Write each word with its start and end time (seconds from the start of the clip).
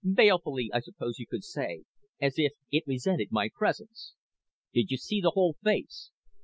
Balefully, 0.03 0.71
I 0.73 0.79
suppose 0.79 1.19
you 1.19 1.27
could 1.27 1.43
say, 1.43 1.83
as 2.19 2.39
if 2.39 2.53
it 2.71 2.87
resented 2.87 3.27
my 3.31 3.49
presence." 3.55 4.15
"Did 4.73 4.89
you 4.89 4.97
see 4.97 5.21
the 5.21 5.29
whole 5.35 5.57
face?" 5.63 6.09